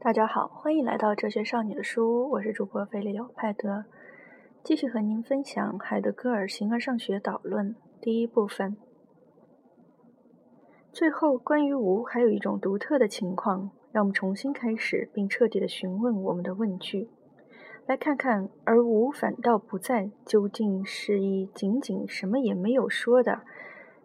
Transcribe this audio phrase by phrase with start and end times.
[0.00, 3.84] 大家好，欢迎来到哲学少女的书屋，我是主播菲利柳派德，
[4.62, 8.76] 继续和您分享海德格尔《形而上学导论》第一部分。
[10.92, 17.10] 最后，关于无，还有一种独特的情况，让我们重新开始，并彻底的询问我们的问句。
[17.84, 23.40] 来看看，而无反倒不在，究竟是一仅仅什么也没有说的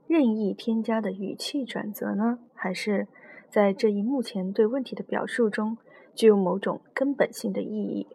[0.07, 3.07] 任意添加的语气转折呢，还是？
[3.53, 5.77] 在这一目前对问题的表述中，
[6.15, 8.07] 具有某种根本性的意义。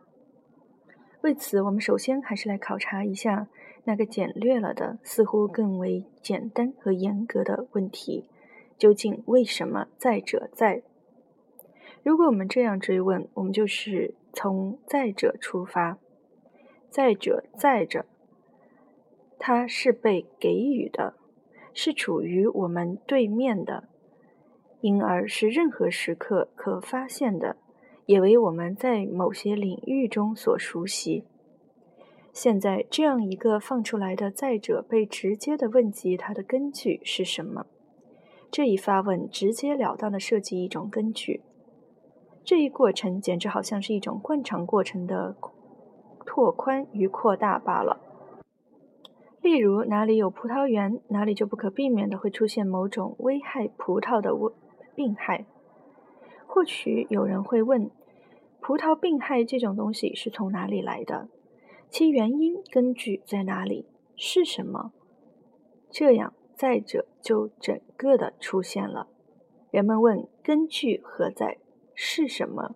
[1.21, 3.47] 为此，我们首先还是来考察一下
[3.85, 8.25] 那个简略了的、似乎更为简单和严格的问题：
[8.77, 10.83] 究竟为什么在者在？
[12.03, 15.99] 如果我们这样追问，我们就是从在者出发。
[16.91, 18.07] 在者在着，
[19.39, 21.15] 它是被给予的，
[21.73, 23.85] 是处于我们对面的。
[24.81, 27.57] 因而是任何时刻可发现的，
[28.07, 31.25] 也为我们在某些领域中所熟悉。
[32.33, 37.67] 现在这样一个放出来的再者被直接的问及，它的根据是什么？
[38.51, 41.43] 这一发问直截了当的设计一种根据，
[42.45, 45.37] 这一过程简直好像是一种惯常过程的
[46.25, 48.01] 拓宽与扩大罢了。
[49.43, 54.31] 例如，哪里有葡萄园，哪里就不可避免的会出现某种危害葡萄的。
[54.99, 55.47] 病害，
[56.49, 57.89] 或许有人会问：
[58.61, 61.29] 葡萄病害这种东西是从哪里来的？
[61.89, 63.87] 其原因根据在哪里？
[64.17, 64.91] 是什么？
[65.89, 69.07] 这样，再者就整个的出现了。
[69.71, 71.59] 人们问：根据何在？
[71.95, 72.75] 是什么？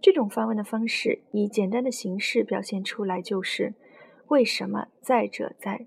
[0.00, 3.74] 这种发问的方式以简单的形式表现出来，就是
[4.26, 5.86] 为什么在者在？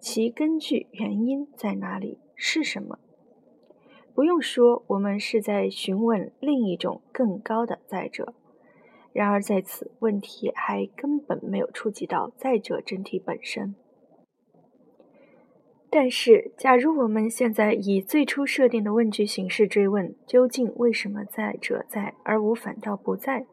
[0.00, 2.18] 其根据原因在哪里？
[2.34, 2.98] 是什么？
[4.14, 8.34] 不用说，我们是在询问另一种更高的在者。
[9.12, 13.74] 然而，在此问题还根本没有触及到在者整体本身。
[15.90, 23.46] 但是，假如我们现在以最初设定的问句形式追问“究竟为什么在者在而无反倒不在”，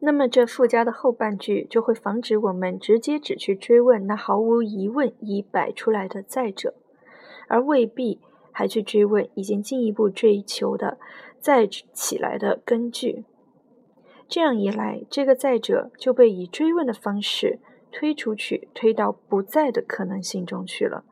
[0.00, 6.74] 那么这附加的后半句就会防止我们直接只去追问那毫无疑问已摆出来的在者，
[7.48, 8.20] 而未必。
[8.58, 10.98] 还去追问已经进一步追求的
[11.38, 13.24] 再起来的根据，
[14.26, 17.60] 这样一来，这个再者就被以追问的方式
[17.92, 21.04] 推出去，推到不在的可能性中去了。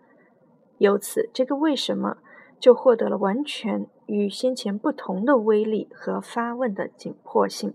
[0.79, 2.17] 由此，这个为什么
[2.59, 7.75] 就获得了完全与先前不同的威力和发问的紧迫性。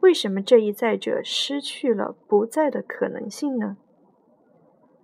[0.00, 3.76] 为什么这一再者失去了不在的可能性呢？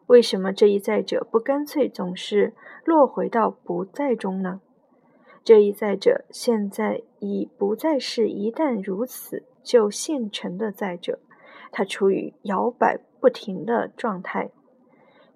[0.07, 4.61] 为什么这一再者不干脆总是落回到不在中呢？
[5.43, 11.19] 这一再者现在已不再是一旦如此就现成的再者，
[11.73, 14.51] 它处于摇摆不停的状态，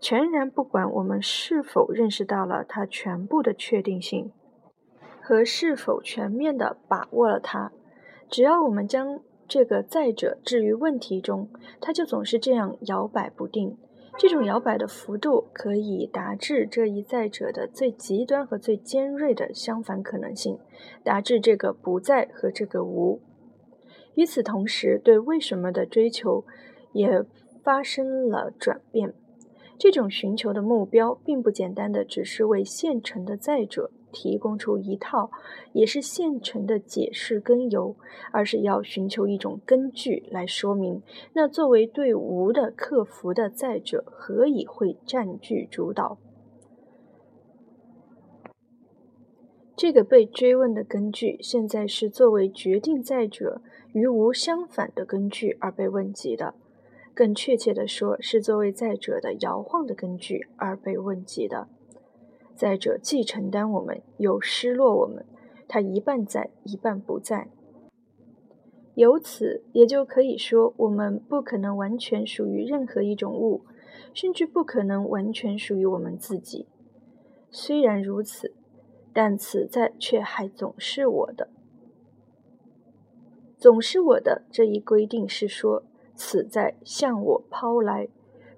[0.00, 4.32] 全然不管我们是否认识到了它全部的确定性
[5.20, 7.72] 和是否全面的把握了它。
[8.28, 11.48] 只要我们将这个再者置于问题中，
[11.80, 13.76] 它就总是这样摇摆不定。
[14.20, 20.58] 这种摇摆的幅度可以达至这一在者的最极端和最尖锐的相反可能性，
[21.02, 23.22] 达至这个不在和这个无。
[24.16, 26.44] 与此同时，对为什么的追求
[26.92, 27.24] 也
[27.64, 29.14] 发生了转变。
[29.78, 33.90] 这种寻求的目标，并不简单的只是为现成的在者。
[34.12, 35.30] 提供出一套
[35.72, 37.96] 也是现成的解释根由，
[38.32, 46.18] 而是要寻求一种根据来说明，那作为对无的克服的在者何以会占据主导？
[49.76, 53.62] 这个被追问的根据，现在是作为决定在者
[53.94, 56.54] 与无相反的根据而被问及的，
[57.14, 61.68] 更确切的说，是作为在者的摇晃的根据而被问及的。
[62.60, 65.24] 再者，既承担我们，又失落我们，
[65.66, 67.48] 它一半在，一半不在。
[68.94, 73.62] 由此，也就可以说，我们不可能完全属于任何一种物，
[74.12, 76.66] 甚至不可能完全属于我们自己。
[77.48, 78.52] 虽然如此，
[79.14, 81.48] 但此在却还总是我的，
[83.56, 85.82] 总是我的这一规定是说，
[86.14, 88.08] 此在向我抛来，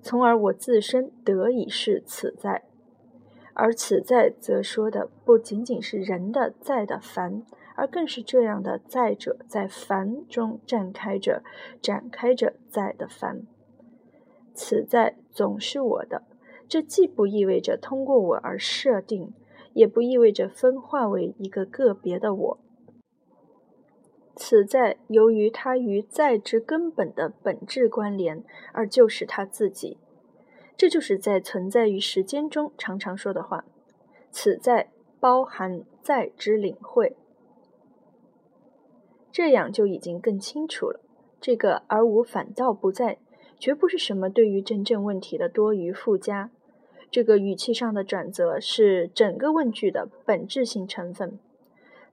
[0.03, 2.65] 从而我自身得以是此在。
[3.55, 7.45] 而此在则说的不仅仅是人的在的凡，
[7.75, 11.43] 而更是这样的在者在凡中展开着、
[11.81, 13.43] 展开着在的凡。
[14.55, 16.23] 此在总是我的，
[16.69, 19.33] 这既不意味着通过我而设定，
[19.75, 22.59] 也不意味着分化为一个个别的我。
[24.35, 29.99] 此在由于它与在之根本的本质关联，而就是它自己。
[30.77, 33.65] 这就是在存在于时间中常常说的话。
[34.31, 34.91] 此在
[35.21, 37.17] 包含在之领会，
[39.31, 41.01] 这样就已经更清楚了。
[41.41, 43.19] 这个而无反倒不在，
[43.59, 46.51] 绝不是什么对于真正问题的多余附加。
[47.11, 51.39] 这个语气上的转折是整个问句的本质性成分。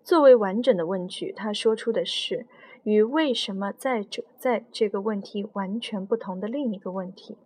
[0.03, 2.45] 作为完整的问句，他说出的是
[2.83, 7.37] 与为什么在者在这个问题完全不同的另一个问题。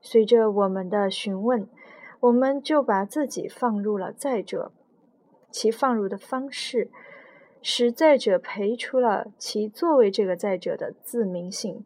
[0.00, 1.68] 随着我们的询问，
[2.20, 4.72] 我们就把自己放入了在者，
[5.50, 6.90] 其放入的方式
[7.62, 11.84] 使在者培出了其作为这个在者的自明性。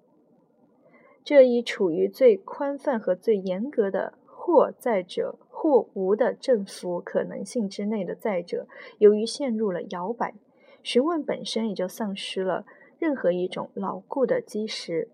[1.22, 5.38] 这一处于最宽泛和最严格的或在者。
[5.64, 8.66] 或无的正负可能性之内的在者，
[8.98, 10.34] 由于陷入了摇摆，
[10.82, 12.66] 询问本身也就丧失了
[12.98, 15.08] 任何一种牢固的基石，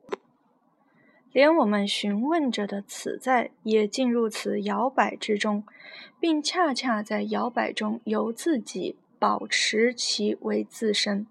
[1.32, 5.64] 连我们询问着的此在也进入此摇摆之中，
[6.18, 11.26] 并恰恰在摇摆中由自己保持其为自身。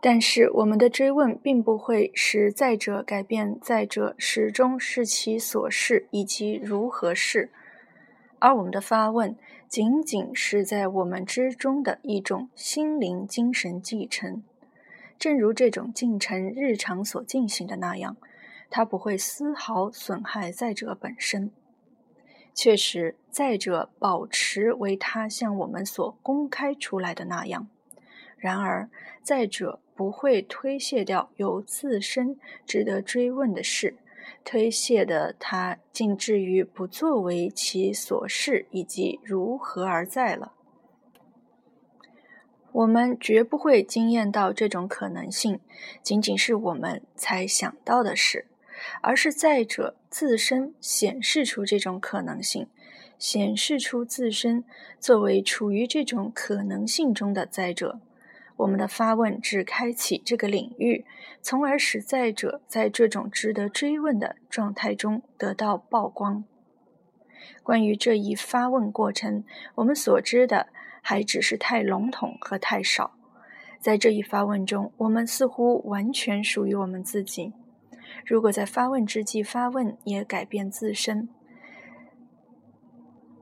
[0.00, 7.50] 但是，我们的追问并不会使在者改变，在者始终是其所是以及如何是，
[8.38, 9.36] 而我们的发问
[9.68, 14.44] 仅仅是在我们之中的一种心灵精神继承，
[15.18, 18.16] 正如这种进程日常所进行的那样，
[18.70, 21.50] 它不会丝毫损害在者本身。
[22.54, 27.68] 确实，在者保持为他向我们所公开出来的那样，
[28.36, 28.88] 然而，
[29.22, 29.80] 在者。
[29.96, 33.96] 不会推卸掉由自身值得追问的事，
[34.44, 40.52] 推卸的他竟至于不作为其所事以及如何而在了。
[42.76, 45.60] 我们绝不会惊艳到这种可能性，
[46.02, 48.44] 仅仅是我们才想到的事，
[49.00, 52.66] 而是在者自身显示出这种可能性，
[53.18, 54.62] 显示出自身
[55.00, 57.98] 作为处于这种可能性中的在者。
[58.56, 61.06] 我们的发问只开启这个领域，
[61.40, 66.44] 从而使在者在这种值得追问的状态中得到曝光。
[67.62, 69.44] 关于这一发问过程，
[69.76, 70.68] 我们所知的
[71.08, 73.12] 还只是太笼统和太少。
[73.78, 77.52] 在这一发问中，我们似乎完全属于我们自己。
[78.24, 81.28] 如果在发问之际发问也改变自身，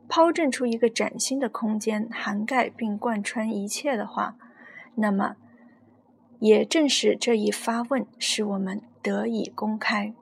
[0.07, 4.37] 抛证出一个崭新的空间，涵盖并贯穿一切的话。
[4.97, 5.37] 那么，
[6.41, 10.13] 也正是这一发问，使我们得以公开。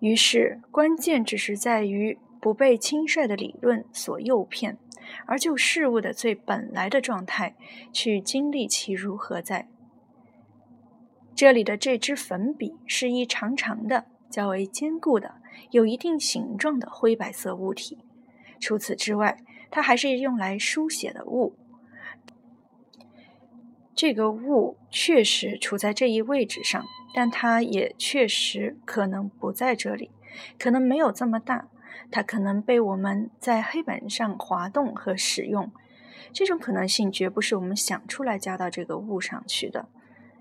[0.00, 4.76] 于是，关键只是在于不被轻率的理论所诱骗，
[5.26, 7.54] 而就事物的最本来的状态
[7.92, 9.68] 去经历其如何在。
[11.34, 15.36] 这里的这支粉笔是一长长的、较为坚固的、
[15.70, 17.98] 有一定形状的灰白色物体。
[18.58, 19.38] 除此之外，
[19.70, 21.54] 它还是用来书写的物。
[23.94, 26.84] 这个物确实处在这一位置上，
[27.14, 30.10] 但它也确实可能不在这里，
[30.58, 31.68] 可能没有这么大，
[32.10, 35.70] 它可能被我们在黑板上滑动和使用。
[36.32, 39.88] 这种可能性绝不是我们想出来加到这个物上去的。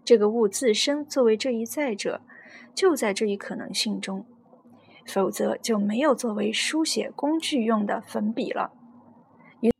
[0.03, 2.21] 这个物自身作为这一在者，
[2.73, 4.25] 就在这一可能性中，
[5.05, 8.71] 否则就没有作为书写工具用的粉笔了。
[9.61, 9.71] 与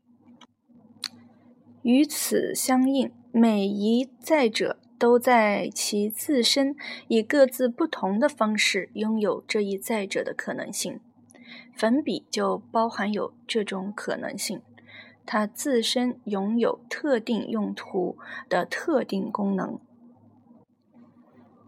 [1.82, 3.12] 与此相应。
[3.30, 6.74] 每一在者都在其自身
[7.08, 10.98] 以各自不同的方式拥有这一在者的可能性，
[11.74, 14.62] 粉笔就包含有这种可能性，
[15.24, 18.16] 它自身拥有特定用途
[18.48, 19.78] 的特定功能。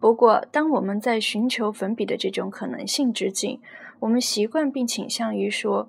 [0.00, 3.60] 不过，当我们在寻求粉笔的这种可能性之际，
[4.00, 5.88] 我们习惯并倾向于说，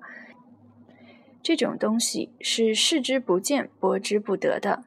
[1.42, 4.84] 这种东西是视之不见、博之不得的。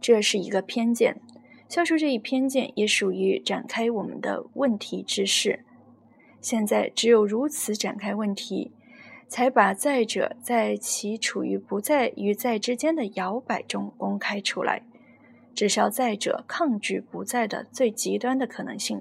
[0.00, 1.20] 这是一个偏见，
[1.68, 5.64] 消除这一偏见也属于展开我们的问题之事。
[6.42, 8.72] 现在只有如此展开问题，
[9.28, 14.82] 才把在者在其处于不在与在之间的摇摆中公开出来，
[15.54, 19.00] 至少在者抗拒不在的最极端的可能性，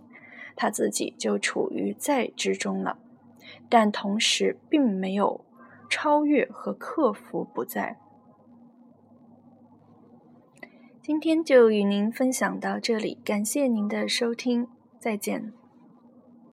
[0.55, 2.99] 他自己就处于在之中了，
[3.67, 5.43] 但同时并没有
[5.89, 7.97] 超越和克服不在。
[11.01, 14.67] 今天就与您分享到这里，感谢您的收听，
[14.99, 15.60] 再见。